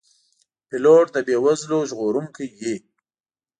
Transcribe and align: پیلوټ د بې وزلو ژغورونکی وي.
پیلوټ 0.67 1.05
د 1.13 1.17
بې 1.27 1.37
وزلو 1.45 1.79
ژغورونکی 1.89 2.45
وي. 2.59 2.75